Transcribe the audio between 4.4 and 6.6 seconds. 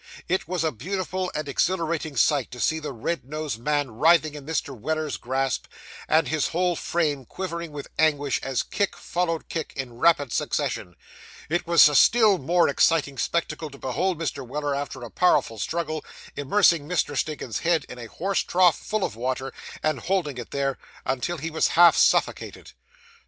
Mr. Weller's grasp, and his